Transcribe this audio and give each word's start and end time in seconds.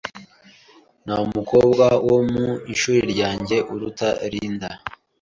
Nta 1.05 1.17
mukobwa 1.35 1.85
wo 2.09 2.19
mu 2.31 2.47
ishuri 2.73 3.01
ryanjye 3.13 3.57
uruta 3.73 4.09
Linda. 4.31 4.69